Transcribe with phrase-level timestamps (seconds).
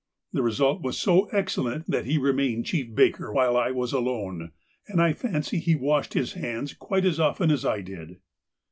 [0.33, 4.49] The result was so excellent that he remained chief baker while I was alone,
[4.87, 8.17] and I fancy he washed his hands quite as often as I did.